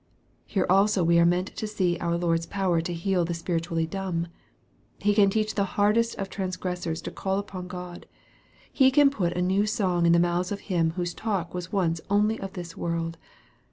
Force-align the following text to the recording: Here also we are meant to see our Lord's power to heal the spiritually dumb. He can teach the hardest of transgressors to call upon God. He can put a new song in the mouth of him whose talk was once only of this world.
Here 0.47 0.65
also 0.67 1.03
we 1.03 1.19
are 1.19 1.27
meant 1.27 1.55
to 1.55 1.67
see 1.67 1.99
our 1.99 2.17
Lord's 2.17 2.47
power 2.47 2.81
to 2.81 2.91
heal 2.91 3.23
the 3.23 3.35
spiritually 3.35 3.85
dumb. 3.85 4.29
He 4.97 5.13
can 5.13 5.29
teach 5.29 5.53
the 5.53 5.63
hardest 5.77 6.15
of 6.15 6.27
transgressors 6.27 7.03
to 7.03 7.11
call 7.11 7.37
upon 7.37 7.67
God. 7.67 8.07
He 8.73 8.89
can 8.89 9.11
put 9.11 9.33
a 9.37 9.43
new 9.43 9.67
song 9.67 10.07
in 10.07 10.11
the 10.11 10.17
mouth 10.17 10.51
of 10.51 10.61
him 10.61 10.93
whose 10.97 11.13
talk 11.13 11.53
was 11.53 11.71
once 11.71 12.01
only 12.09 12.39
of 12.39 12.53
this 12.53 12.75
world. 12.75 13.19